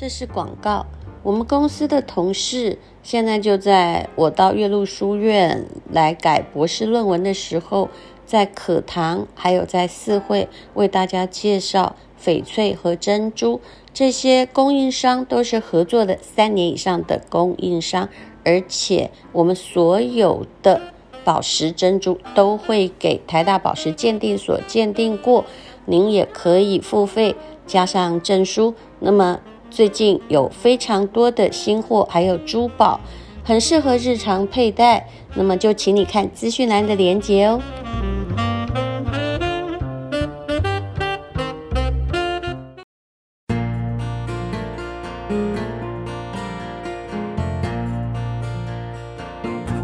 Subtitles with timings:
[0.00, 0.86] 这是广告。
[1.22, 7.90] 我们公司的同事现在就在我到岳麓书院来改博士论文的时候，
[8.24, 13.60] 在课堂还有在四会为大家介绍翡翠和珍珠。
[13.92, 18.08] 这些供应商都是合作的三年以上的供应商，
[18.42, 20.80] 而且我们所有的
[21.24, 25.44] 宝石珍珠都会给台大宝石鉴定所鉴定过。
[25.84, 27.36] 您也可以付费
[27.66, 28.74] 加上证书。
[29.00, 29.40] 那么
[29.70, 33.00] 最近有非常多的新货，还有珠宝，
[33.44, 35.08] 很适合日常佩戴。
[35.34, 37.62] 那么就请你看资讯栏的链接哦。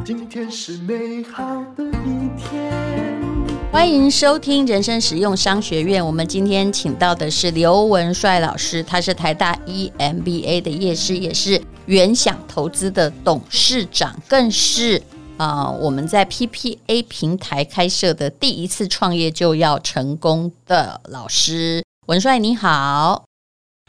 [0.05, 1.45] 今天是美好
[1.77, 3.36] 的一天。
[3.77, 6.05] 欢迎收听人生实用商学院。
[6.05, 14.97] 我们今天请到的是刘文帅老师，他是台大 EMBA 的业师，也是原想投资的董事长，更是
[15.37, 21.85] 啊、呃、我们在 PPA 平台开设的第一次创业就要成功的老师。
[22.07, 23.27] 文帅你好，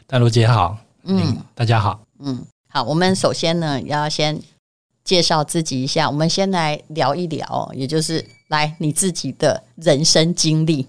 [0.06, 4.38] 大陆姐好，嗯，大家好，嗯，好，我们首先呢要先
[5.08, 8.22] 介绍自己一下，我们先来聊一聊，也就是。
[8.48, 10.86] 来，你自己的人生经历。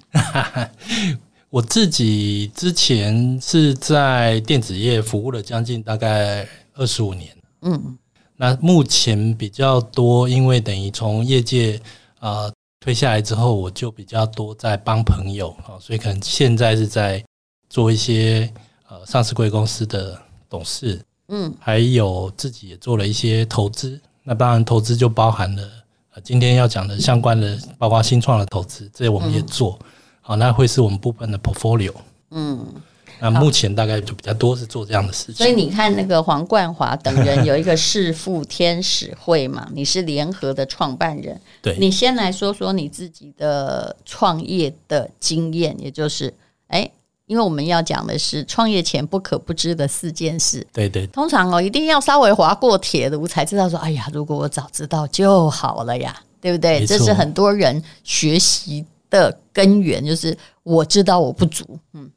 [1.51, 7.29] 我自己之前是在电子业服务了将近大概二十五年。
[7.63, 7.97] 嗯，
[8.37, 11.75] 那目前比较多，因为等于从业界
[12.19, 17.21] 啊、呃、退下来之后，我就比较多在帮朋友啊，所以可能现在是在
[17.69, 18.49] 做一些
[18.87, 20.17] 呃上市贵公司的
[20.49, 21.01] 董事。
[21.27, 23.99] 嗯，还有自己也做了一些投资。
[24.29, 25.67] 那当然，投资就包含了。
[26.23, 29.75] 今天要讲的相关的，包括新创的投资，这些我们也做。
[29.81, 29.87] 嗯、
[30.21, 31.91] 好，那会是我们部分的 portfolio。
[32.29, 32.63] 嗯，
[33.19, 35.37] 那目前大概就比较多是做这样的事情。
[35.37, 39.67] 所以你看，那个黄冠华等人有一个弑父天使会嘛？
[39.73, 41.41] 你是联合的创办人。
[41.63, 46.31] 对，你先来说说你自己的创业的经验，也就是，
[46.67, 46.87] 哎，
[47.29, 50.67] 因为我们要讲的是创业前不可不知的四件事。
[50.73, 56.21] 对对，通常哦，一定要稍微滑过铁路才知道说，哎呀，如果我早知道就好了呀。
[56.41, 56.85] 对不对？
[56.85, 61.77] 这是很多人学习的根源，就是我知道我不足。
[61.91, 62.09] 嗯，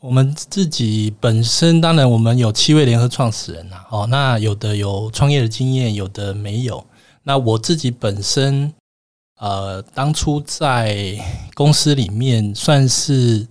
[0.00, 6.84] 我们自己本身当然我们有七位联合创始人呐，哦，那有的有创业的经验，有的没有。
[7.22, 8.70] 那我自己本身，
[9.38, 11.18] 呃，当初在
[11.54, 13.48] 公司里面算是。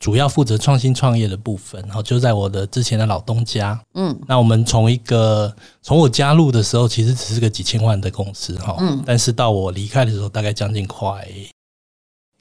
[0.00, 3.80] 主要负责创新创业的部分，然后就在我的之前的老东家。
[3.94, 11.28] 嗯，那我们从一个从我加入的时候，其实只是个几千万的公司哈，嗯，但是到我离开的时候，大概将近快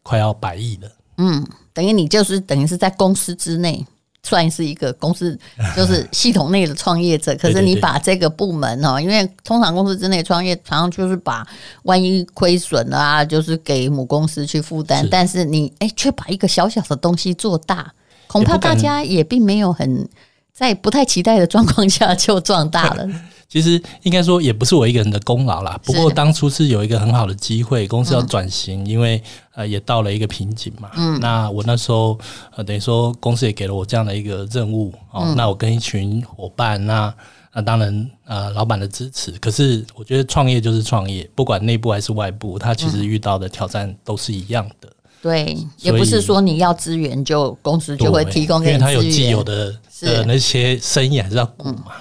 [0.01, 0.89] 快要百亿了。
[1.17, 3.85] 嗯，等于你就是等于是在公司之内。
[4.23, 5.37] 算是一个公司，
[5.75, 7.35] 就是系统内的创业者。
[7.35, 11.47] 可是你把这个部门哦，因为通常公司之内创业，常常就是把
[11.83, 15.07] 万一亏损了啊，就是给母公司去负担。
[15.09, 17.93] 但是你哎，却把一个小小的东西做大，
[18.27, 20.07] 恐怕大家也并没有很
[20.53, 23.07] 在不太期待的状况下就壮大了。
[23.49, 25.77] 其实应该说也不是我一个人的功劳啦。
[25.83, 29.21] 不过当初是有一个很好的机会，公司要转型，因为
[29.55, 30.91] 呃也到了一个瓶颈嘛。
[30.95, 31.19] 嗯。
[31.19, 32.17] 那我那时候
[32.55, 35.33] 呃等于说公司也给了我这样的一个任务哦。
[35.35, 37.11] 那我跟一群伙伴，那
[37.51, 39.31] 那当然呃老板的支持。
[39.39, 44.87] 可是我觉得创业就是创业，不管内部还是外部，他其实遇到的挑战都是一样的。
[45.21, 51.93] 对，也不是说你要资源就公司就会提供给你资源，因为他有既有的呃那些生意还是要顾嘛。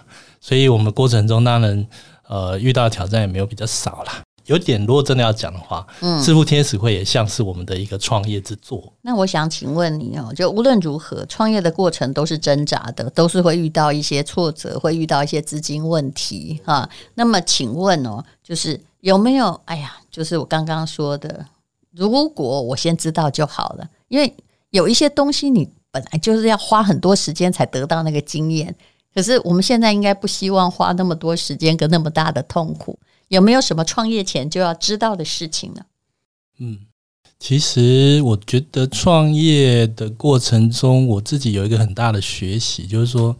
[0.49, 1.87] 所以，我们过程中当然，
[2.27, 4.23] 呃，遇到的挑战也没有比较少啦。
[4.47, 8.91] 有点，如果真的要讲的话，嗯，识富天使会也像是我们的一个创业之作。
[9.03, 16.89] 那我想请问你哦，就无论如何，创业的过程都是挣扎的，都是会遇到一些挫折，会遇到一些资金问题哈。
[17.13, 19.61] 那么，请问哦，就是有没有？
[19.67, 21.45] 哎呀，就是我刚刚说的，
[21.95, 24.35] 如果我先知道就好了，因为
[24.71, 28.75] 有一些东西你本来就是要花很多时间才得到那个经验。
[29.19, 35.83] 可是我们现在应该不希望花那么多时间跟那么大的痛苦，有没有什么创业前就要知道的事情呢？
[36.61, 36.79] 嗯，
[37.41, 43.37] 其实我觉得创业的过程中，我自己有一个很大的学习，就是说，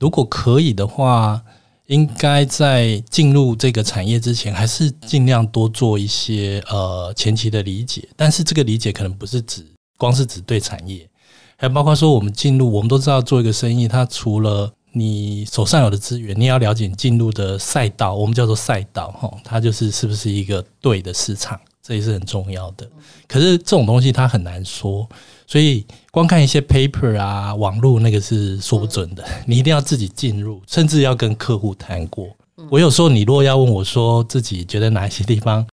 [0.00, 1.40] 如果可以的话，
[1.86, 8.08] 应该在进入这个产业之前，还是尽量多做一些呃前期的理解。
[8.16, 9.64] 但是这个理解可能不是指
[9.96, 11.08] 光是指对产业，
[11.56, 22.88] 还包括说我们进入，我们都知道做一个生意，它除了你手上有的资源，你也要了解进入的赛道，我们叫做赛道哈，它就是是不是一个对的市场，这也是很重要的。
[23.28, 25.06] 可是这种东西它很难说，
[25.46, 32.28] 所以光看一些 paper 啊，网络那个是说不准的，嗯、你一定要自己进入，甚至要跟客户谈过。
[32.56, 35.66] 嗯、我有时候你如果要问我说自己觉得哪些地方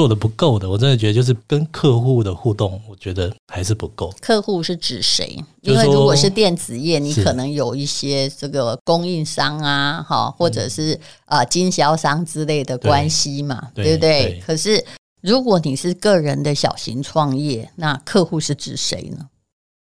[0.00, 4.10] 做的不够的，我真的觉得就是跟客户的互动，我觉得还是不够。
[4.18, 5.38] 客户是指谁？
[5.60, 14.22] 因为如果是电子业，你可能有一些这个供应商啊，哈，或者是啊经销商之类的关系嘛，对，对不对？
[14.22, 14.82] 对，可是
[15.20, 19.28] 如果你是个人的小型创业，那客户是指谁呢？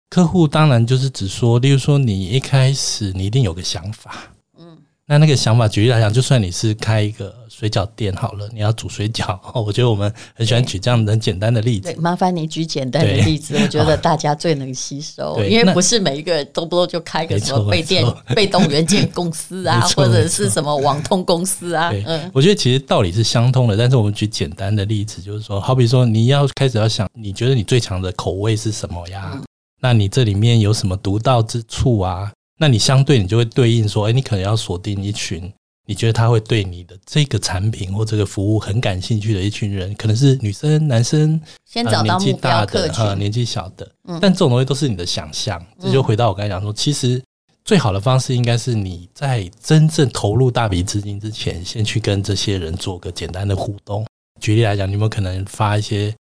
[0.08, 4.32] 客户当然就是指说，例如说你一开始你一定有个想法。
[5.10, 11.92] 那那个想法，举例来讲，就算你是开一个水饺店好了，你要煮水饺， 我觉得我们很喜欢举这样很简单的例子。
[11.98, 21.90] 麻烦你举简单的例子，我觉得大家最能吸收， 因为不是每一个人都不就开个什么被电 被动元件公司啊，或者是什么网通公司啊。
[22.06, 29.32] 嗯，我觉得其实道理是相通的，但是我们举简单的例子，就是说，好比说你要开始要想，你觉得你最强的口味是什么呀？
[29.34, 29.42] 嗯、
[29.80, 32.30] 那你这里面有什么独到之处啊？
[32.60, 35.50] 那你相对你就会对应说，哎，你可能要锁定一群
[35.86, 43.90] 你觉得他会对你的这个产品或这个服务很感兴趣的一群人，可能是女生、男生，先找到目标客群，呃，年纪小的。
[44.20, 45.60] 但这种东西都是你的想象。
[45.80, 47.20] 这就回到我刚才讲说，其实
[47.64, 54.06] 最好的方式应该是你在真正投入大笔资金之前，先去跟这些人做个简单的互动。
[54.38, 56.14] 举例来讲，你有没有可能发一些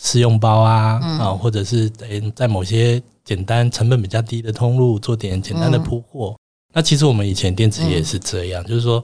[0.00, 1.90] 试用包啊，啊，或者是
[2.34, 3.00] 在某些。
[3.24, 6.34] 简单成本比较低的通路，做点简单的铺货。
[6.36, 6.38] 嗯、
[6.74, 9.02] 那其实我们以前电子业也是这样，嗯、就是说，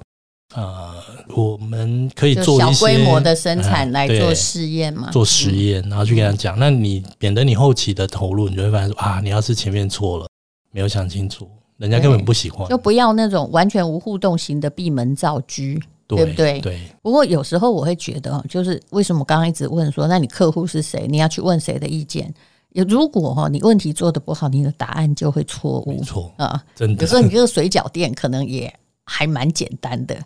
[0.55, 0.95] 呃，
[1.35, 6.59] 我们可以做一些小规模的生产来做试验嘛，做实验，然后去跟他讲。
[6.59, 10.27] 嗯、那你免得你后期的投入，你就会发现说啊，你要是前面错了，
[10.71, 12.69] 没有想清楚，人家根本不喜欢。
[12.69, 15.63] 就不要那种完全无互动型的闭门造车，
[16.07, 16.61] 对，对不对？
[16.61, 16.81] 对。
[17.01, 21.07] 不过有时候我会觉得，就是为什么刚刚一直问说，那你客户是谁？
[21.09, 22.35] 你要去问谁的意见？
[22.73, 25.93] 如果哈你问题做的不好，你的答案就会错误。
[25.93, 27.03] 没错啊，真的。
[27.03, 28.73] 有时候你这个水饺店可能也
[29.05, 30.17] 还蛮简单的。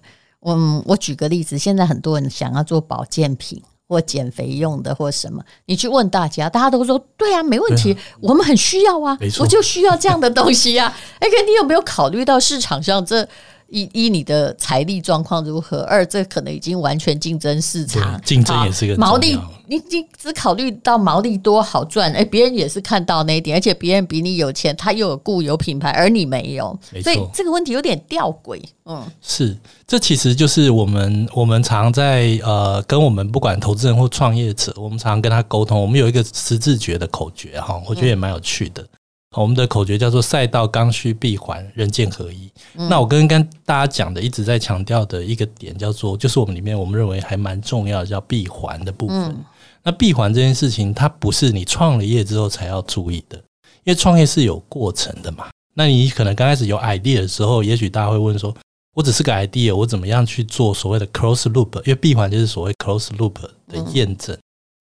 [0.47, 10.95] 嗯，我举个例子，现在很多人想要做保健品或减肥用的或什么，你去问大家，大家都说对啊，没问题，我们很需要啊，我就需要这样的东西啊。
[11.21, 13.27] 哎，哥，你有没有考虑到市场上这？
[13.69, 15.83] 一一你的财力状况如何？
[15.83, 19.39] 二这可能已经完全竞争市场，竞争也是个毛利。
[19.67, 26.79] 你你只考虑到毛利多好赚，哎，别人也是看到那一点，而且别人比你有钱，他又有固有品牌，而你没有。
[27.03, 28.61] 所以这个问题有点吊诡。
[28.85, 29.57] 嗯，是，
[29.87, 38.83] 这其实就是我们我们常在呃跟我们不管投资人或创业者，我们常常跟他沟通，我们有一个十字诀的口诀哈，我觉得也蛮有趣的。
[38.83, 38.89] 嗯
[39.43, 42.51] 我们的口诀叫做“赛道刚需闭环，人剑合一”。
[42.75, 49.17] 嗯、那我跟跟大家讲的，一直在强调的一个点叫做，就是我们里面我们认为还蛮重要的叫闭环的部分。
[49.17, 49.45] 嗯、
[49.83, 53.37] 那闭环这件事情，它不是你创了业之后才要注意的，
[53.85, 55.49] 因为创业是有过程的嘛。
[55.75, 58.55] 那你可能刚开始有 idea 的时候，也许大家会问说
[58.95, 63.35] ：“我只是个 idea，我怎么样去做所谓的 close loop？” 因为闭环就是所谓 close loop
[63.69, 64.35] 的验证。
[64.37, 64.39] 嗯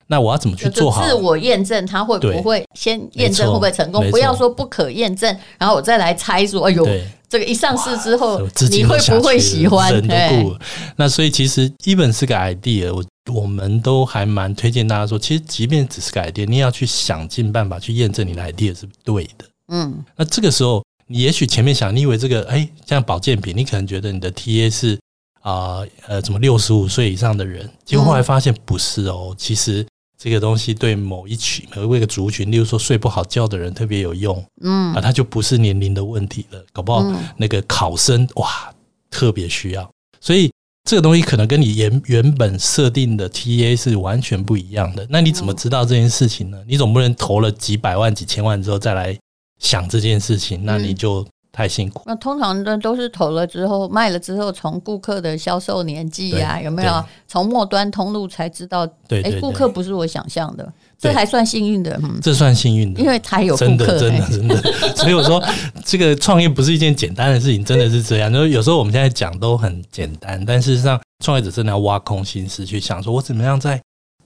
[0.07, 1.05] 那我要怎么去做好？
[1.05, 4.09] 自我验证，他会不会先验证会不会成功？
[4.11, 6.85] 不要说不可验证，然后我再来猜说，哎呦，
[7.29, 8.39] 这个一上市之后，
[8.69, 9.89] 你会不会喜欢？
[10.07, 10.55] 对。
[10.97, 13.03] 那所以其实一本是个 idea，我
[13.33, 19.45] 我们都还蛮推荐大家说，其实即便只是个 idea，你也要去想尽办法去验证你的 idea 是对的。
[19.69, 20.03] 嗯。
[20.15, 24.99] 那这个时候，你也许前面想，你以为这个哎，像保健品，你可能觉得你的 TA 是
[25.41, 29.83] 啊呃，怎么六十五岁以上的人，结果后来发现不是哦，其实。
[30.23, 37.03] 这个东西对某一群、某一个族群，例如说睡不好觉的人特别有用，嗯啊，它就不是年龄的问题了，搞不好
[37.35, 38.73] 那个考生哇
[39.11, 40.49] 特别需要，所以
[40.85, 45.05] 这个东西可能跟你原原本设定的 TA 是完全不一样的。
[45.09, 46.57] 那你怎么知道这件事情呢？
[46.65, 49.19] 你总不能投了几百万、几千万之后再来
[49.59, 51.27] 想这件事情，那你就。
[51.53, 52.01] 太辛苦。
[52.05, 58.85] 那通常的都是投了之后，卖了之后，从顾客的销售年纪呀，有没有从末端通路才知道？
[59.07, 60.67] 对，哎，顾客不是我想象的，
[60.97, 61.97] 这还算幸运的。
[62.03, 64.73] 嗯，这算幸运的，因为他有顾客，真的真的真的。
[64.97, 65.41] 所以我说，
[65.85, 68.33] 这个创业不是一件简单的事情，真的是这样。
[68.33, 73.79] 就是有时候我们现在讲都很简单，但事实上，创业者真的要挖空心思去想，说我怎么样在。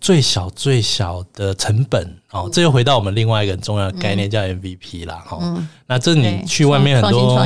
[0.07, 5.15] 最小最小的成本哦，这又回到我们另外一个很重要的概念，叫 MVP 啦。
[5.15, 5.67] 哈、嗯。
[5.85, 7.37] 那这你去外面很多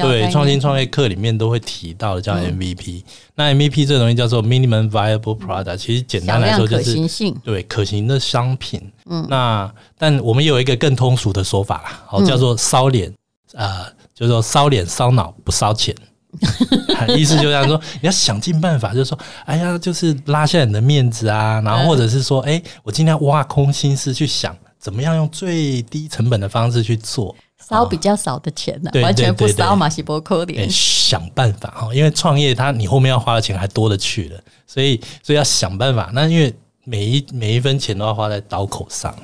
[0.00, 3.00] 对创新创业课里面都会提到的，叫 MVP。
[3.00, 3.04] 嗯、
[3.34, 6.96] 那 MVP 这个东西叫做 Minimum Viable Product，其实简单来说就是
[7.44, 8.80] 对可行的商品。
[9.10, 9.26] 嗯。
[9.28, 13.12] 那但我们有一个更通俗的说法啦，哦，叫做烧脸
[13.54, 15.94] 啊，就是说烧脸烧脑不烧钱。
[17.16, 27.34] 意思就这样说，你要想尽办法，就是说，哎呀，就是拉下你的面子啊，然后或者是说，哎，我今天挖空心思去想怎么样用最低成本的方式去做，
[27.68, 28.98] 烧比较少的钱呢、啊？
[28.98, 30.68] 哦、完全不烧嘛，是不可能。
[30.70, 36.10] 想办法哈，因为创业它你后面要花的钱还多了去了，所以所以要想办法。
[36.12, 36.54] 那因为
[36.84, 39.14] 每一每一分钱都要花在刀口上。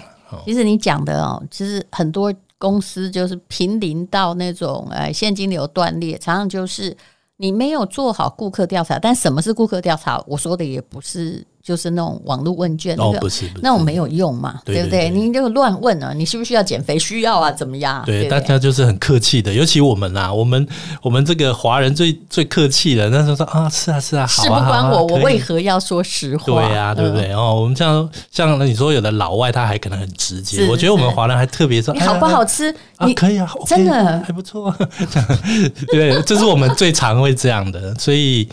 [0.47, 2.32] 其实你讲的哦，其实很多
[2.62, 6.97] 公司就是濒临到那种呃现金流断裂，常常就是
[7.38, 9.00] 你没有做好顾客调查。
[9.00, 10.23] 但什么是顾客调查？
[10.28, 11.45] 我说的也不是。
[11.62, 13.28] 就是那种网络问卷，哦，不
[13.62, 15.09] 那种没有用嘛，对不对？
[15.09, 16.99] 你就乱问啊，你需不需要减肥？
[16.99, 18.02] 需要啊，怎么样？
[18.04, 20.66] 对，大家就是很客气的，尤其我们啊，我们
[21.02, 26.45] 我们这个华人最最客气的，那时候说啊，是啊，是啊，事不关我，我为何要说实话？
[26.45, 27.33] 对呀，对不对？
[27.33, 32.75] 哦，我们像像你说有的老外他还可能很直接，我觉得我们华人还特别说，你好不好吃？
[33.07, 34.75] 你可以啊，真的还不错。
[35.92, 38.49] 对，这是我们最常会这样的，所以。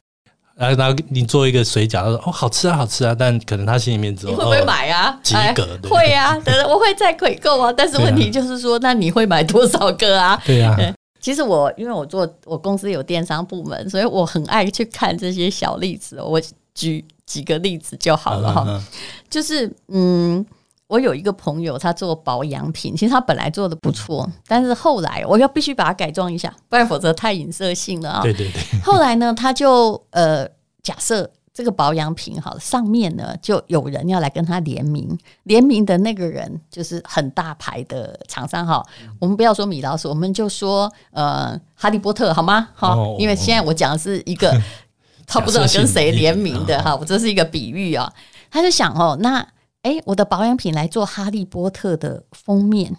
[0.59, 5.17] 然后，然后你做一个水饺，他说：“哦，好吃啊，好吃啊。”但可能他心里面只有，你会不会买啊？
[5.23, 5.79] 几个？
[5.89, 7.71] 会啊，等 等，我会再回购啊。
[7.71, 10.39] 但是问题就是说，那你会买多少个啊？
[10.45, 10.75] 对呀。
[11.21, 16.21] 其实我因为我做我公司有电商部门，所以我很爱去看这些小例子。
[16.21, 16.41] 我
[16.75, 18.83] 举几个例子就好了哈。
[19.29, 20.45] 就是嗯。
[20.89, 28.23] 我有一个朋友，他做保养品，其实他本来做的不错，但是后来我要必须把它改装一下，不然否则太隐色性了啊。
[28.23, 28.79] 对对对。
[28.79, 30.49] 后来呢，他就呃，
[30.81, 38.83] 假设这个保养品好了，上面呢就有人要来跟他联名，联名的那个人就是很大牌的厂商哈。
[39.19, 42.69] 我们不要说米老鼠，我们就说呃哈利波特好吗？
[42.73, 44.59] 好，因为现在我讲的是一个
[45.27, 48.11] 他不知道跟谁联名的哈，我这是一个比喻啊。
[48.49, 49.47] 他就想哦，那。
[49.83, 52.97] 哎，我的保养品来做《哈利波特》的封面，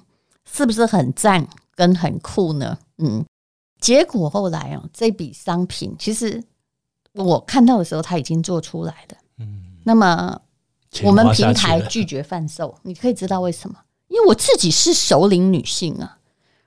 [0.50, 2.78] 是不是很赞跟很酷呢？
[2.98, 3.24] 嗯，
[3.80, 6.42] 结果后来啊，这笔商品其实
[7.12, 9.16] 我看到的时候，它已经做出来了。
[9.38, 10.40] 嗯，那么
[11.02, 13.76] 我们平台拒绝贩售，你可以知道为什么？
[14.08, 16.16] 因为我自己是熟龄女性啊。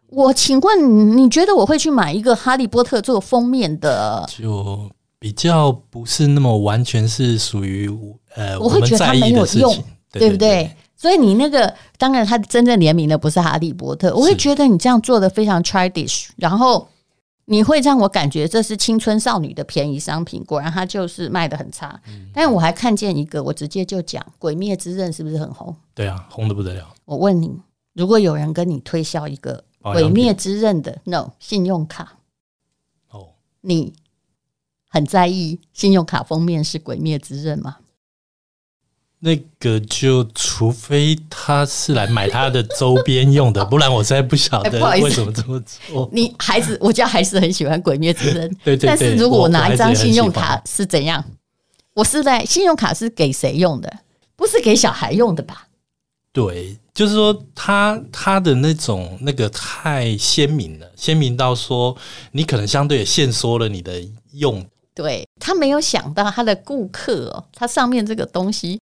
[0.07, 4.23] 我请问，你觉得我会去买一个《哈利波特》做封面的？
[4.29, 7.89] 就比较不是那么完全是属于
[8.35, 9.75] 呃，我会觉得它没有用。
[10.19, 10.75] 对不对？
[10.95, 14.15] 所以你那个当然，他真正联名的不是哈利波特。
[14.15, 16.87] 我会觉得你这样做的非常 childish，然后
[17.45, 20.41] 你会让我感觉这是青春少女的便宜商品。
[20.45, 21.99] 果然，它就是卖的很差。
[22.07, 25.75] 嗯、但我还看见一个，我直接就讲《鬼灭之刃》是不是很红？
[25.93, 26.93] 对啊，红的不得了。
[27.03, 27.59] 我问你，
[27.93, 32.19] 如果有人跟你推销一个《鬼灭之刃》的 no 信用卡，
[33.11, 33.27] 哦，
[33.59, 33.93] 你
[34.89, 37.77] 很在意信用卡封面是《鬼灭之刃》吗？
[39.25, 46.09] 那个就除非他是来买他的周边用的，不然我实在不晓得为什么这么做。
[46.11, 48.87] 你孩子，我家孩子很喜欢《鬼灭之刃》， 对对对。
[48.87, 51.23] 但是如果我拿一张信用卡是怎样？
[51.93, 53.89] 我是在信用卡是给谁用的？
[54.35, 55.67] 不是给小孩用的吧？
[56.33, 61.95] 对，就是说他他的那种那个太鲜明了，鲜明到说
[62.33, 64.03] 你可能相对也限缩了你的
[64.33, 64.65] 用。
[64.93, 68.77] 对，他没有想到他的顾客哦，他上面这个东西。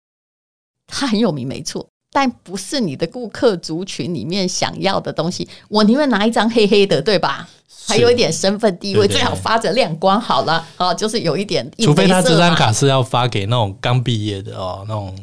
[0.89, 5.49] 他很有名，没错，但不是你的顾客族群里面想要的东西。
[5.69, 7.49] 我宁愿拿一张黑黑的，对吧？
[7.87, 10.67] 还有一点身份地位，最好发着亮光好了。
[10.77, 11.71] 哦，就是有一点。
[11.79, 15.15] 除非他这张卡是要发给那种刚毕业的哦，那种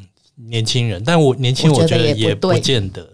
[0.50, 1.04] 年轻人。
[1.04, 3.08] 但我年轻，我觉得也不见得。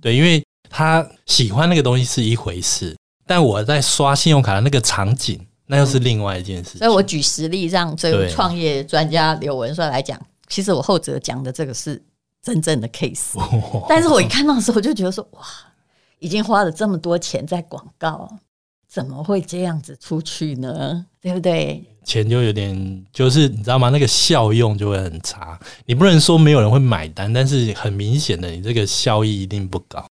[0.00, 6.78] 对，因为他喜欢那个东西是一回事，但我在刷信用卡的那个场景，那又是另外一件事。
[6.78, 10.18] 所以我举实例让这位创业专家刘文帅来讲。
[10.48, 12.02] 其实我后者讲的这个是
[12.42, 13.34] 真正的 case，
[13.88, 15.40] 但是我一看到的时候，我就觉得说，哇，
[16.18, 18.30] 已经花了这么多钱在广告，
[18.88, 21.04] 怎么会这样子出去呢？
[21.20, 21.84] 对不对？
[22.04, 23.90] 钱就有点，就是你知道吗？
[23.90, 25.58] 那个效用就会很差。
[25.86, 30.06] 你不能说没有人会买单，但是很明显的，你这个效益一定不高。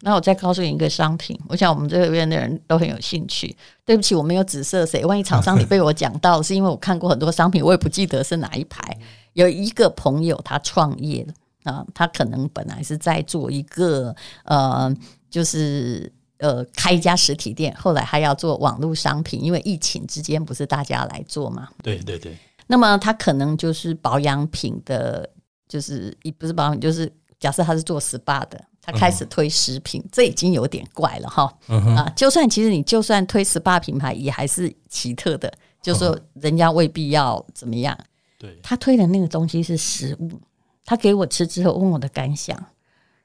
[0.00, 3.56] 那我再告诉你一个商品，我想我们这边的人都很有兴趣。
[3.84, 8.98] 对不起，我没有指涉谁，万一厂商你被我讲到，是因为我看过很多商品，我也不记得是哪一排。
[9.38, 11.32] 有一个朋友，他创业了
[11.72, 14.92] 啊，他可能本来是在做一个呃，
[15.30, 21.68] 就是呃开一家实体店，后来他要做网络商品，因为疫情之间不是大家来做嘛？
[21.84, 22.36] 对对对。
[22.66, 25.30] 那么他可能就是保养品的，
[25.68, 31.54] 就是也不是保养品，就是假设他是做 SPA 的，他开始推食品，嗯、这已经有点怪了哈。
[31.68, 37.96] 嗯啊，就算其实你就算推 SPA 品牌，也还是奇特的，就是说人家未必要怎么样。
[38.38, 40.40] 对，他推的那个东西是食物，
[40.84, 42.56] 他给我吃之后问我的感想，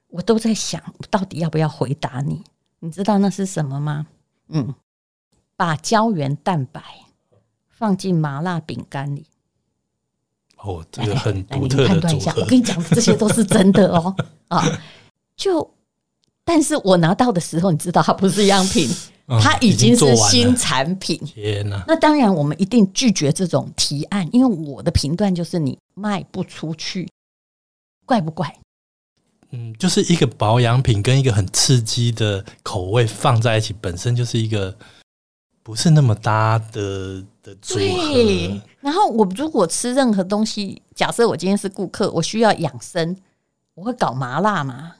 [0.08, 2.43] 我都在想到底要不要回答你？
[2.79, 4.08] 你知道那是什么吗？
[4.50, 4.74] 嗯，
[5.55, 6.84] 把胶原蛋白
[7.70, 9.25] 放进麻辣饼干里。
[10.58, 12.41] 哦，这个很独特的组合。
[12.41, 14.15] 我跟你讲，这些都是真的哦
[14.48, 14.63] 啊！
[15.36, 15.74] 就，
[16.43, 18.89] 但是我拿到的时候，你知道它不是样品，
[19.27, 21.18] 嗯、它已经是新产品。
[21.25, 21.84] 天哪！
[21.88, 27.10] 那当然，我们一定拒绝这种提案，因为我的评断就是你卖不出去，
[28.06, 28.53] 怪不怪？
[29.51, 34.75] 嗯，就是一个保养品跟一个很刺激的口味放在一起，本身就是一个
[35.62, 37.80] 不是那么搭的的组合。
[37.80, 38.62] 对。
[38.82, 43.15] 然后我如果吃任何东西，假设我今天是顾客，我需要养生，
[43.75, 44.96] 我会搞麻辣吗？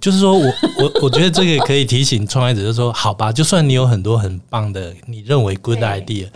[0.00, 0.46] 就是说我
[0.78, 6.28] 我我觉得这个可以提醒创业者，就是说，好吧，就算你有很多很棒的你认为 good idea，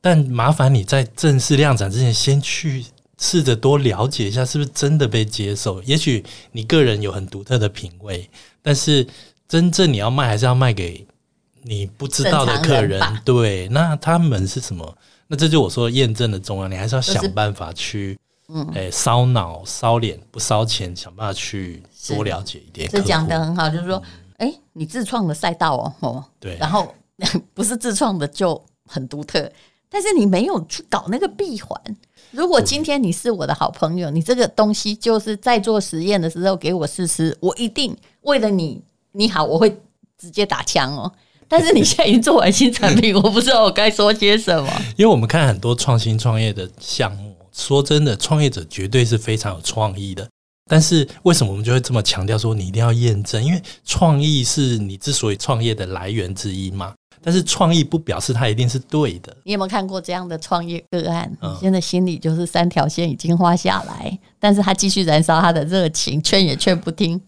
[0.00, 2.84] 但麻烦你在正式量产之前，先去。
[3.22, 5.82] 试着多了解一下，是不是真的被接受？
[5.82, 8.26] 也许你个人有很独特的品味，
[8.62, 9.06] 但是
[9.46, 11.06] 真正你要卖，还是要卖给
[11.62, 12.98] 你不知道的客人。
[12.98, 14.96] 人对，那他们是什么？
[15.28, 18.18] 那这就我说验证的重要，你还是要想办法去，
[18.52, 22.88] 嗯，哎，烧脑、烧脸不烧钱，想办法去多了解一点。
[22.90, 24.02] 这讲的很好，就是说，
[24.38, 26.94] 哎、嗯，你自创的赛道哦，哦，对，然后
[27.54, 29.50] 不是自创的就很独特，
[29.88, 31.80] 但是你没有去搞那个闭环。
[32.32, 38.80] 如果今天你是我的好朋友，你这个东西就是在做实验的时候给我试试，我一定为了你
[39.12, 39.80] 你好，我会
[40.16, 41.10] 直接打枪哦。
[41.48, 44.70] 但是你现在已经做完新产品， 我不知道我该说些什么。
[44.96, 50.28] 因为我们看很多创新创业的项目，说真的，创业者绝对是非常有创意的。
[50.68, 53.42] 但是为什么我们就会这么强调说你一定要验证？
[53.42, 56.94] 因为创意是你之所以创业的来源之一嘛。
[57.22, 59.36] 但是创意不表示它一定是对的。
[59.44, 61.30] 你有没有看过这样的创业个案？
[61.42, 67.20] 嗯、现在心里就是三条线已经画下来，但是他继续燃烧他的热情，劝也劝不听。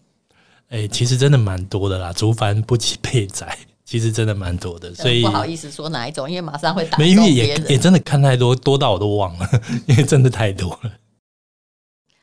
[0.69, 3.55] 哎、欸，其实真的蛮多的啦，竹凡不及被宰，
[3.93, 4.91] 其实真的蛮多的。
[4.95, 6.97] 所以不好意思说哪一种，因为马上会打。
[6.97, 9.47] 没，因为也也真的看太多，多到我都忘了，
[9.85, 10.91] 因为真的太多了。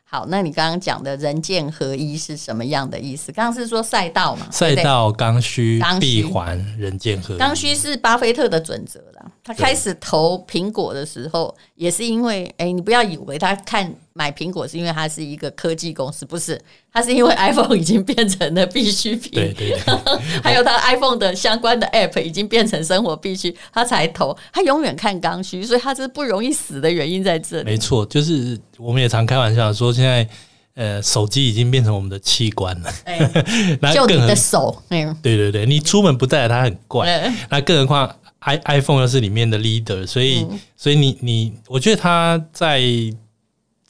[0.02, 3.30] 好，那你刚刚讲的人剑合一是什么样的意思？
[3.30, 4.48] 刚刚是说赛道嘛？
[4.50, 7.38] 赛道刚需闭环人剑合一。
[7.38, 9.30] 刚需是巴菲特的准则啦。
[9.44, 16.61] 他开始投苹果的时候，也是因为，哎、欸，你不要以为他看买苹果是因为它是一个科技公司，不是，
[16.92, 19.96] 它是因为 iPhone 已经变成了必需品，对对，对，
[20.42, 24.37] 还有它 iPhone 的相关的 App 已经变成生活必需，它才投。
[24.53, 27.64] 它永远看刚需，所以它是不容易死的原因在这里。
[27.64, 30.29] 没错，就是我们也常开玩笑说，现在
[30.75, 32.92] 呃，手机已经变成我们的器官了。
[33.94, 34.83] 就你的手，
[35.23, 37.07] 对对对，你出门不带它很怪。
[37.07, 42.83] 欸、那更何况 i iPhone 又是里面的 leader，所以、嗯、所以你你，我觉得他在。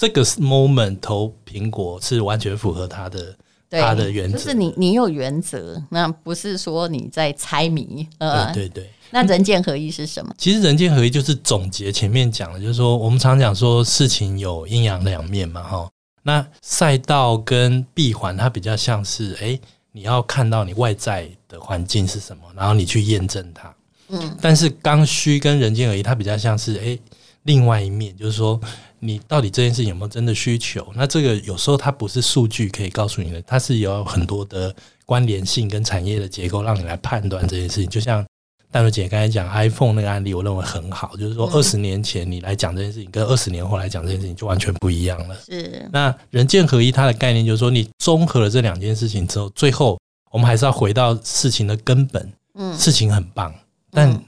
[0.00, 3.36] 这个 moment 投苹果是完全符合他的
[3.68, 8.08] 他的原则，就是你你有原则，那不是说你在猜谜。
[8.16, 8.90] 呃，对对对。
[9.10, 10.34] 那人剑合一是什么？
[10.38, 15.86] 其实人剑合一就是总结前面讲的，就是说我们常讲说事情有阴阳两面嘛，哈。
[16.22, 19.60] 那赛道跟闭环它比较像是，哎，
[19.92, 23.74] 你要看到你外在的环境是什么，然后你去验证它。
[24.08, 24.34] 嗯。
[24.40, 26.98] 但是刚需跟人间合一，它比较像是，哎，
[27.44, 28.60] 另外一面，就是说。
[29.02, 30.86] 你到底这件事情有没有真的需求？
[30.94, 34.76] 那这个有时候它不是数据可以告诉你的，它是有很多的
[35.06, 37.88] 关联性跟产业的结构让你来判断这件事情。
[37.88, 38.22] 就像
[38.70, 45.34] 淡如姐刚才讲 iPhone 那个案例，我认为很好，就是说二十年前你来讲这件事情，跟二十年后来讲这件事情就完全不一样了。
[45.46, 45.88] 是。
[45.90, 49.98] 那人剑合一，它的概念就是说，你综合了这两件事情之后，最后
[50.30, 52.30] 我们还是要回到事情的根本。
[52.56, 53.50] 嗯，事情很棒，
[53.90, 54.22] 但。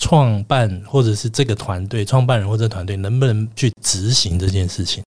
[0.00, 5.04] 创办或者是这个团队，创办人或者团队能不能去执行这件事情，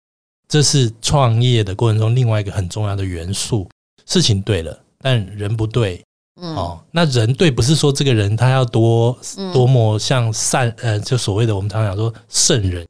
[0.47, 3.69] 这是创业的过程中另外一个很重要的元素。
[4.07, 6.03] 事情对了，但人不对，
[6.41, 9.15] 嗯、哦，那人对不是说这个人他要多
[9.53, 12.83] 多么像善，呃，就所谓的我们常常讲说圣人，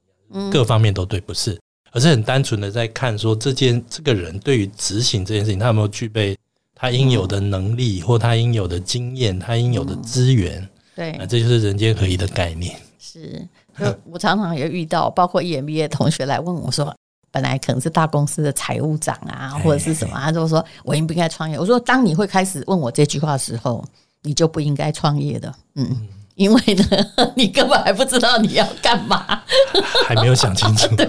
[0.49, 1.59] 各方面都对，不是，
[1.91, 6.37] 而是很单纯的在看说这件这个人对于执行这件事情，他有没有具备
[6.73, 10.65] 他应有的能力，或他应有的经验，他应有的资源。
[10.99, 12.77] 对，那这就是人间合一的概念。
[12.99, 13.47] 是，
[13.79, 16.93] 就我常常也遇到，包括 EMBA 的同学来问我说，
[17.31, 21.57] 本来可能是大公司的财务长啊，或者是什么，他就说我应不应该创业？
[21.57, 23.81] 我说，当你会开始问我这句话的时候，
[24.23, 25.55] 你就不应该创业的。
[25.75, 26.05] 嗯，
[26.39, 29.43] 因为呢，你根本还不知道你要干嘛，
[30.07, 30.95] 还没有想清楚。
[30.95, 31.07] 对，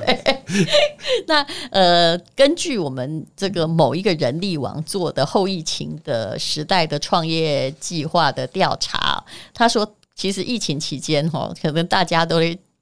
[1.29, 9.89] 那呃，根据我们这个某一个人力网做的后疫情的时代的创业计划的调查，他说。
[10.17, 12.41] 其实疫情期间，哈，可能大家都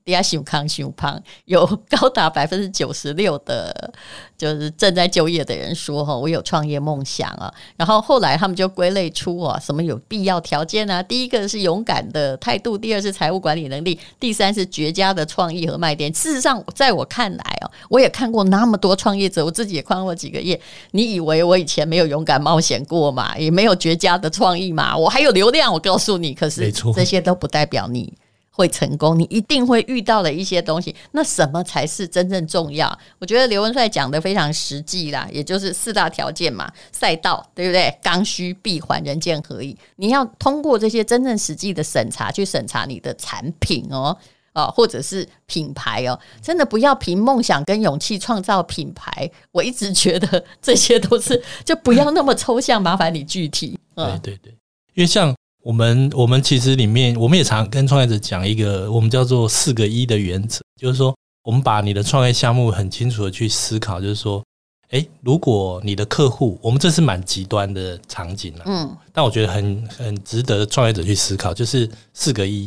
[0.09, 3.93] 底下熊康熊胖，有高达百分之九十六的，
[4.39, 7.53] 就是正在就业的人说哈，我有创业梦想啊。
[7.77, 11.03] 然后后来他们就归类出啊，什么有必要条件啊？
[11.03, 16.11] 第一个是勇敢的态度，第二是财务管理能力，第三是绝佳的创意和卖点。
[16.11, 20.59] 事实上，在我看来哦，我也看过那么多创业者，我自己也看过几个业。
[20.93, 23.37] 你以为我以前没有勇敢冒险过嘛？
[23.37, 24.97] 也没有绝佳的创意嘛？
[24.97, 28.11] 我还有流量，我告诉你，可是这些都不代表你。
[28.59, 30.93] 会成功，你一定会遇到的一些东西。
[31.13, 32.99] 那什么才是真正重要？
[33.21, 37.97] 我觉得刘文帅讲的非常实际啦，也就是四大条件嘛，赛道对不对？
[38.03, 39.79] 刚需闭环，人剑合一。
[39.95, 44.19] 你要通过这些真正实际的审查去审查你的产品哦，
[44.55, 49.31] 哦，或者是品牌哦，真的不要凭梦想跟勇气创造品牌。
[49.53, 53.79] 我一直觉得这些都是，就不要那么抽象，麻烦你具体。
[53.95, 54.53] 对对对，
[54.95, 55.33] 因为像。
[55.69, 64.43] 我们我们其实里面，我们也常跟创业者讲一个我们叫做四个一的原则，就是说，我们把你的创业项目很清楚的去思考，就是说，
[64.89, 72.67] 哎，如果你的客户，我们这是蛮极端的场景了，嗯，但我觉得很很值得创业者去思考，就是四个一，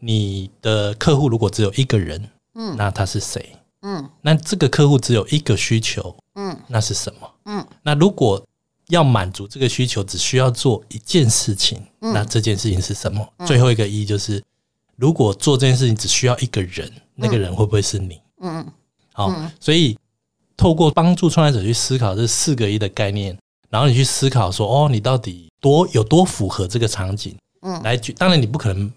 [0.00, 2.20] 你的客户如果只有一个人，
[2.56, 3.48] 嗯，那他是谁？
[3.82, 7.30] 嗯，那这个客户只有一个需求，嗯，那是什么？
[7.44, 8.44] 嗯，那如果
[8.94, 11.80] 要满足这个需求，只需要做一件事情。
[12.00, 13.26] 嗯、那这件事情是什么？
[13.38, 14.42] 嗯、最后一个一就是，
[14.96, 18.20] 如果做这件事情只需要一个人，嗯、那个人会不会是你？
[18.40, 18.66] 嗯，
[19.12, 19.98] 好，嗯、所以
[20.56, 23.36] 透过帮助创业者去思考这四个一的概念，
[23.70, 27.36] 然后你去思考说，哦，你到底多有多符合这个场景？
[27.62, 28.92] 嗯，来，当然你不可能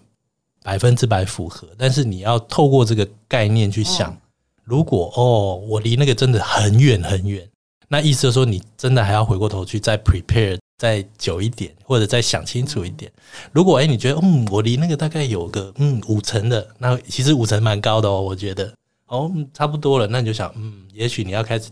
[0.62, 4.20] 百分之百符合，但是你要透过这个概念去想，嗯、
[4.64, 7.48] 如果哦，我离那个真的很远很远。
[7.88, 13.10] 那意思就是说，你真的还要回过头去再 prepare 再久一点，或者再想清楚一点。
[13.50, 18.72] 如果诶、欸，你觉得嗯，我离那个大概有个嗯五成的，那其实五成蛮高的哦，我觉得
[19.06, 20.06] 哦差不多了。
[20.06, 21.70] 那你就想嗯，也许你要开始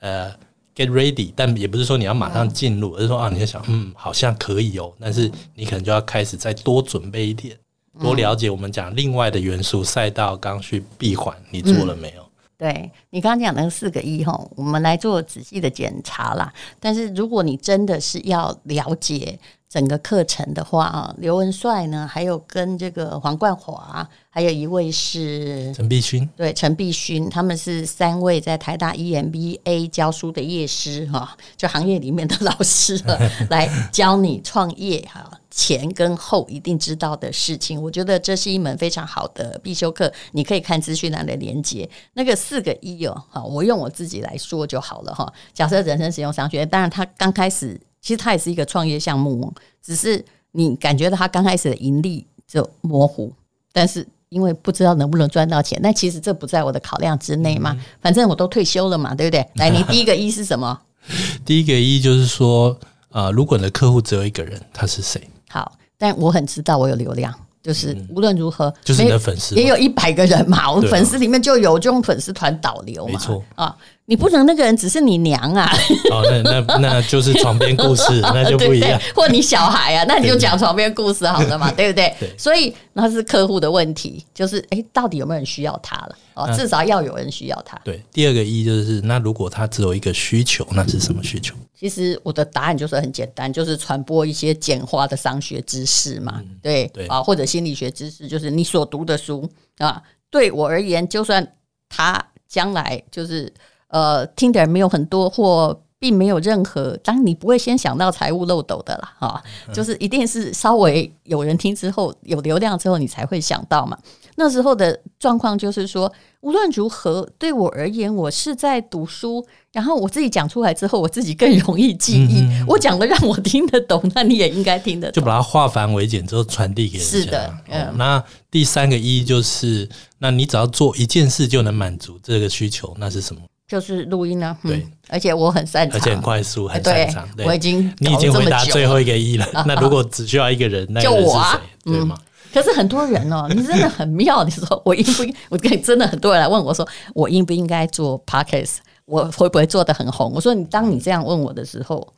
[0.00, 0.30] 呃
[0.74, 4.92] get ready，但也不是说你要马上进入，而是说啊，你就想嗯，好像可以哦。
[4.98, 7.54] 但是你可能就要开始再多准备一点，
[8.00, 12.29] 多了解我们讲另外的元素，赛道、刚需、闭环，你做了没有？
[12.60, 16.52] 对，你刚刚讲的四个一哈，我们来做仔细的检查啦。
[16.78, 19.38] 但是如果你真的是要了解
[19.70, 33.00] 整个课程的话啊，刘文帅呢，还有跟这个黄冠华，还有一位是陈碧勋，对，陈碧勋，他们是三位在台大 EMBA 教书的业师哈，就行业里面的老师
[33.48, 35.30] 来教你创业哈。
[35.52, 40.10] 前跟后一定知道的事情，我觉得这是一门非常好的必修课。
[40.30, 45.30] 你可以看资讯栏的连接，那个四个一哦，好，我用我自己来说就好了哈。
[45.52, 53.32] 假设人生使用商学院，当然他刚开始其实它也是一个创业项目，只是你感觉到它刚开始的盈利就模糊，
[53.72, 57.76] 但是因为不知道能不能赚到钱，那其实这不在我的考量之内嘛。
[58.00, 59.46] 反正我都退休了嘛，对不对？
[59.54, 60.80] 来，你第一个一是什么？
[61.44, 62.78] 第一个一就是说，
[63.10, 65.20] 呃，如果你的客户只有一个人，他是谁？
[65.48, 73.76] 好，但我很知道我有流量，就是无论如何，嗯、就是你的粉丝也有一百个人嘛，我粉丝里面就有这种粉丝团导流嘛，没错啊。
[74.10, 75.72] 你不能那个人只是你娘啊！
[76.10, 79.00] 哦，那那那就是床边故事， 那就不一样。
[79.14, 82.12] 或你小孩啊，那你就讲床边故事好了嘛，对不对？
[82.36, 86.16] 所以那是客户的问题，就是哎，到底有没有人需要他了？
[86.34, 87.80] 哦，至少要有人需要他。
[87.84, 91.54] 对，第二个一就是，那如果他只有一个需求，那是什么需求？
[91.78, 96.42] 其实我的答案就是很简单，就是传播一些简化的商学知识嘛。
[96.60, 100.02] 对对啊，或者心理学知识，就是你所读的书啊。
[100.30, 101.54] 对我而言，就算
[101.88, 103.54] 他将来就是。
[103.90, 113.98] 呃，听的人没有很多，或并没有任何，当然你不会先想到财务漏斗的啦，哈，就是一定是稍微有人听之后，有流量之后，你才会想到嘛。
[114.36, 122.40] 那时候的状况就是说，无论如何，对我而言，我是在读书，然后我自己讲出来之后，我自己更容易记忆。
[122.40, 125.20] 嗯、我讲的让我听得懂，那你也应该听得懂。
[125.20, 127.10] 就把它化繁为简之后传递给人家。
[127.10, 127.92] 是的，嗯、哦。
[127.96, 133.42] 那第三个一就是，那你只要做一件事就能满足这个需求，那是什么？
[133.70, 137.28] 就是录音呢，对，而且我很擅长，而且很快速，很擅长。
[137.46, 139.46] 我已经你已经回答最后一个一了。
[139.64, 142.18] 那如果只需要一个人，那就我啊，对吗？
[142.52, 144.42] 可是很多人哦， 你真的很妙。
[144.42, 145.32] 你说我应不应？
[145.50, 148.78] 我跟你真的很多人来问我说，我应不应该做 Podcast？
[149.04, 150.32] 我会不会做得很红？
[150.34, 152.14] 我说你当你这样问我的时候，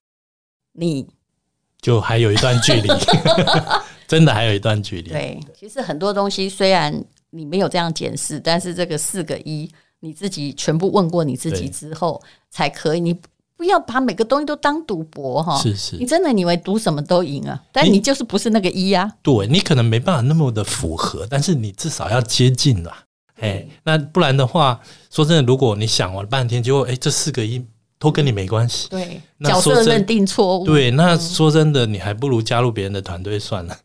[0.73, 1.07] 你
[1.83, 2.89] 就还有一段距离，
[4.09, 5.11] 真的还有一段距离。
[5.11, 9.71] 对，其实很多东西虽然你没有这样检视，但是这个四个一。
[10.05, 13.17] 你自己全部问过你自己之后才可以，你
[13.57, 15.57] 不要把每个东西都当赌博哈。
[15.63, 17.63] 是是，你真的以为赌什么都赢啊？
[17.71, 19.11] 但你就是不是那个一啊？
[19.23, 23.05] 对，你可能没办法那么的符合，但是你至少要接近啦。
[23.41, 27.65] 哎，那不然的话，说真的，如果你想了半天，结果哎，这四个亿
[28.03, 33.77] 都跟你没关系，对，角色认定错误，对，那说真的，你还不如加入别人的团队算了，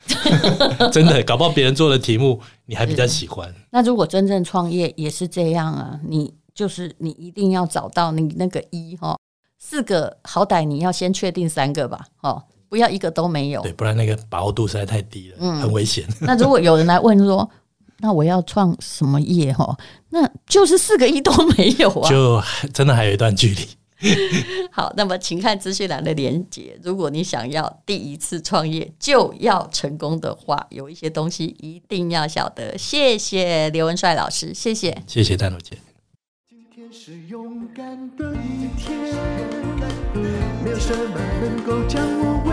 [0.91, 3.53] 真的，搞不好别人做的题目你还比较喜欢。
[3.69, 9.15] 那如果真正创业也是这样啊，你就是你一定要找到你那个一哈，
[9.59, 12.41] 四个好歹你要先确定三个吧，哦。
[12.69, 16.05] 不要一个都没有，对，不然那个把握度实在太低了，嗯，很危险。
[16.19, 17.49] 那如果有人来问说，
[17.99, 19.73] 那我要创什么业哈？
[20.09, 22.41] 那就是四个亿都没有啊，就
[22.73, 23.65] 真的还有一段距离。
[24.71, 26.77] 好，那么请看资讯栏的连接。
[26.83, 32.77] 如果你想要第一次创业就要成功的话，有一些东西一定要晓得。
[32.77, 35.77] 谢谢刘文帅老师，谢谢，谢谢淡如姐。
[36.47, 38.95] 今天是勇敢的一天，
[40.63, 42.43] 没有什么能够将我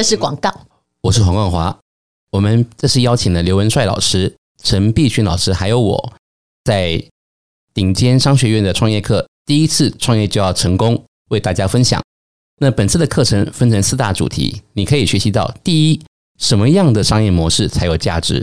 [0.00, 0.50] 这是广告。
[1.02, 1.78] 我是黄冠华。
[2.30, 6.14] 我们这次邀请了刘文帅老师、陈碧群老师，还有我，
[6.64, 7.04] 在
[7.74, 12.02] 顶尖商学院的创业课，第一次创业就要成功，为大家分享。
[12.60, 16.00] 那本次的课程分成四大主题，你可以学习到：第一，
[16.38, 18.42] 什么样的商业模式才有价值；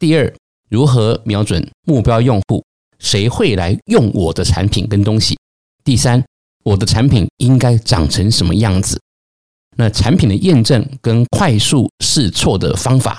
[0.00, 0.34] 第二，
[0.68, 2.64] 如何瞄准目标用户，
[2.98, 5.38] 谁会来用我的产品跟东西。
[5.84, 6.24] 第三，
[6.64, 9.00] 我的产品应该长成什么样子？
[9.76, 13.18] 那产品的验证跟快速试错的方法。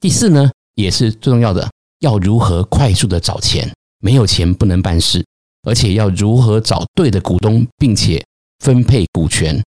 [0.00, 3.70] 第四呢，也是最重要的，要如何快速的找钱？
[4.00, 5.24] 没有钱不能办事，
[5.62, 8.22] 而且要如何找对的股东，并且
[8.58, 9.62] 分配股权。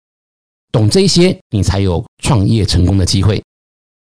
[0.70, 3.42] 懂这些，你才有创业成功的机会。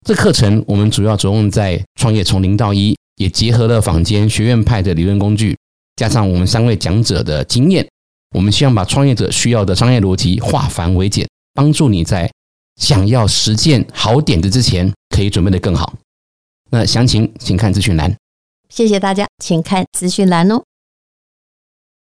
[0.03, 5.55] 这课程我们主要着重在创业从零到一，也结合了坊间学院派的理论工具，
[5.95, 7.87] 加上我们三位讲者的经验。
[8.35, 12.31] 我们希望把创业者需要的商业逻辑化繁为简，帮助你在
[12.75, 15.93] 想要实践好点子之前，可以准备的更好。
[16.69, 18.15] 那详情请看资讯栏。
[18.69, 20.61] 谢谢大家，请看资讯栏哦。